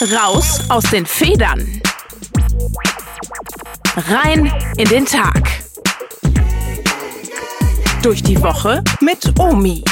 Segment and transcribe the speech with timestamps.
[0.00, 1.82] Raus aus den Federn.
[3.96, 4.46] Rein
[4.76, 5.42] in den Tag.
[8.00, 9.82] Durch die Woche mit Omi.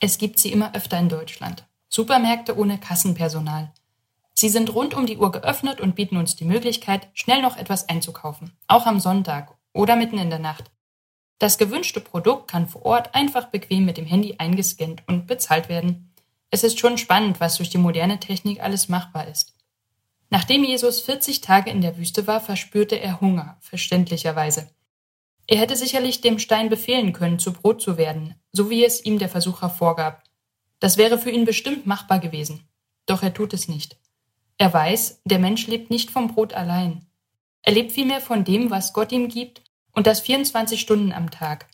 [0.00, 1.64] Es gibt sie immer öfter in Deutschland.
[1.88, 3.72] Supermärkte ohne Kassenpersonal.
[4.34, 7.88] Sie sind rund um die Uhr geöffnet und bieten uns die Möglichkeit, schnell noch etwas
[7.88, 10.72] einzukaufen, auch am Sonntag oder mitten in der Nacht.
[11.38, 16.12] Das gewünschte Produkt kann vor Ort einfach bequem mit dem Handy eingescannt und bezahlt werden.
[16.50, 19.54] Es ist schon spannend, was durch die moderne Technik alles machbar ist.
[20.30, 24.70] Nachdem Jesus 40 Tage in der Wüste war, verspürte er Hunger, verständlicherweise.
[25.46, 29.18] Er hätte sicherlich dem Stein befehlen können, zu Brot zu werden, so wie es ihm
[29.18, 30.24] der Versucher vorgab.
[30.80, 32.68] Das wäre für ihn bestimmt machbar gewesen.
[33.06, 33.96] Doch er tut es nicht.
[34.58, 37.06] Er weiß, der Mensch lebt nicht vom Brot allein.
[37.62, 39.62] Er lebt vielmehr von dem, was Gott ihm gibt,
[39.96, 41.66] und das 24 Stunden am Tag.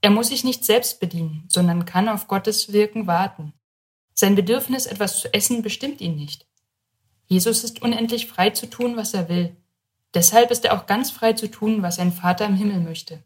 [0.00, 3.52] Er muss sich nicht selbst bedienen, sondern kann auf Gottes Wirken warten.
[4.14, 6.46] Sein Bedürfnis, etwas zu essen, bestimmt ihn nicht.
[7.26, 9.56] Jesus ist unendlich frei zu tun, was er will.
[10.14, 13.22] Deshalb ist er auch ganz frei zu tun, was ein Vater im Himmel möchte.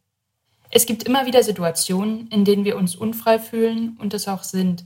[0.71, 4.85] Es gibt immer wieder Situationen, in denen wir uns unfrei fühlen und es auch sind.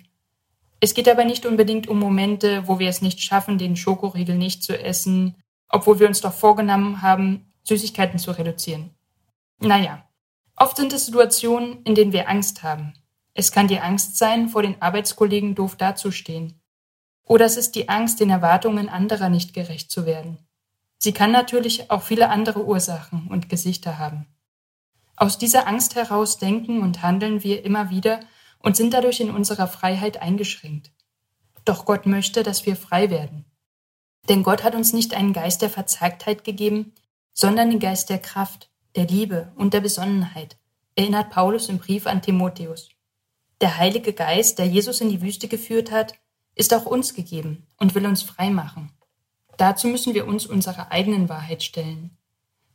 [0.81, 4.63] Es geht aber nicht unbedingt um Momente, wo wir es nicht schaffen, den Schokoriegel nicht
[4.63, 5.37] zu essen,
[5.71, 8.91] obwohl wir uns doch vorgenommen haben, Süßigkeiten zu reduzieren.
[9.61, 10.09] Naja,
[10.57, 12.95] oft sind es Situationen, in denen wir Angst haben.
[13.35, 16.61] Es kann die Angst sein, vor den Arbeitskollegen doof dazustehen.
[17.25, 20.39] Oder es ist die Angst, den Erwartungen anderer nicht gerecht zu werden.
[20.99, 24.27] Sie kann natürlich auch viele andere Ursachen und Gesichter haben.
[25.17, 28.21] Aus dieser Angst heraus denken und handeln wir immer wieder
[28.59, 30.93] und sind dadurch in unserer Freiheit eingeschränkt.
[31.65, 33.45] Doch Gott möchte, dass wir frei werden.
[34.29, 36.93] Denn Gott hat uns nicht einen Geist der Verzagtheit gegeben,
[37.33, 40.57] sondern den Geist der Kraft, der Liebe und der Besonnenheit,
[40.95, 42.91] erinnert Paulus im Brief an Timotheus.
[43.61, 46.15] Der Heilige Geist, der Jesus in die Wüste geführt hat,
[46.55, 48.93] ist auch uns gegeben und will uns frei machen.
[49.57, 52.17] Dazu müssen wir uns unserer eigenen Wahrheit stellen.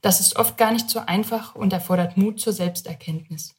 [0.02, 3.56] Das ist oft gar nicht so einfach und erfordert Mut zur Selbsterkenntnis.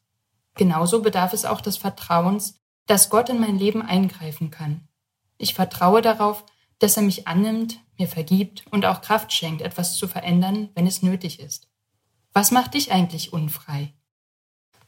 [0.54, 4.88] Genauso bedarf es auch des Vertrauens, dass Gott in mein Leben eingreifen kann.
[5.38, 6.44] Ich vertraue darauf,
[6.78, 11.03] dass er mich annimmt, mir vergibt und auch Kraft schenkt, etwas zu verändern, wenn es
[11.03, 11.69] nötig ist.
[12.32, 13.92] Was macht dich eigentlich unfrei?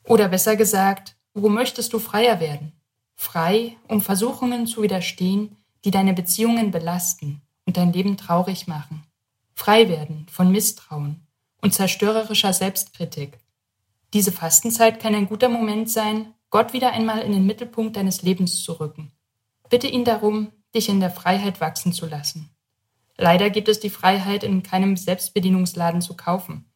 [0.05, 2.73] Oder besser gesagt, wo möchtest du freier werden?
[3.15, 9.05] Frei, um Versuchungen zu widerstehen, die deine Beziehungen belasten und dein Leben traurig machen.
[9.55, 11.27] Frei werden von Misstrauen
[11.61, 13.39] und zerstörerischer Selbstkritik,
[14.15, 18.63] diese Fastenzeit kann ein guter Moment sein, Gott wieder einmal in den Mittelpunkt deines Lebens
[18.63, 19.11] zu rücken.
[19.71, 22.51] Bitte ihn darum, dich in der Freiheit wachsen zu lassen.
[23.17, 26.71] Leider gibt es die Freiheit in keinem Selbstbedienungsladen zu kaufen.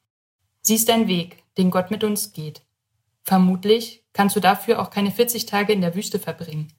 [0.66, 2.62] Sie ist ein Weg, den Gott mit uns geht.
[3.22, 6.72] Vermutlich kannst du dafür auch keine 40 Tage in der Wüste verbringen.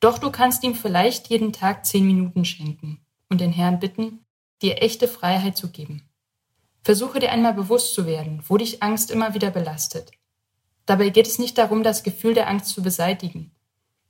[0.00, 3.00] Doch du kannst ihm vielleicht jeden Tag 10 Minuten schenken
[3.30, 4.26] und den Herrn bitten,
[4.60, 6.02] dir echte Freiheit zu geben.
[6.82, 10.10] Versuche dir einmal bewusst zu werden, wo dich Angst immer wieder belastet.
[10.84, 13.50] Dabei geht es nicht darum, das Gefühl der Angst zu beseitigen,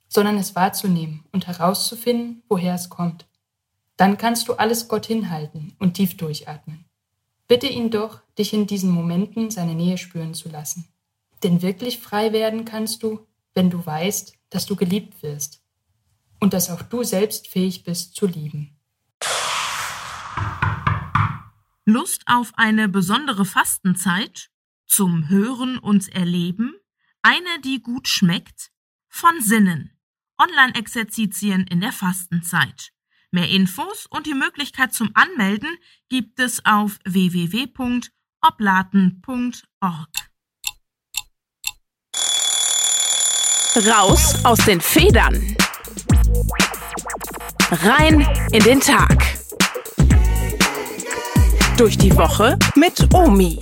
[0.09, 3.27] sondern es wahrzunehmen und herauszufinden, woher es kommt.
[3.97, 6.87] Dann kannst du alles Gott hinhalten und tief durchatmen.
[7.49, 10.89] Bitte ihn doch, dich in diesen Momenten seine Nähe spüren zu lassen.
[11.43, 15.63] Denn wirklich frei werden kannst du, wenn du weißt, dass du geliebt wirst
[16.41, 18.77] und dass auch du selbst fähig bist zu lieben.
[21.85, 24.51] Lust auf eine besondere Fastenzeit?
[24.87, 26.75] Zum Hören und Erleben?
[27.23, 28.71] Eine, die gut schmeckt?
[29.09, 29.91] Von Sinnen.
[30.39, 32.92] Online-Exerzitien in der Fastenzeit.
[33.35, 35.71] Mehr Infos und die Möglichkeit zum Anmelden
[36.11, 38.03] gibt es auf www.oblaten.org.
[43.87, 45.57] Raus aus den Federn.
[47.71, 48.21] Rein
[48.53, 49.19] in den Tag
[51.79, 53.59] durch die Woche mit Omi.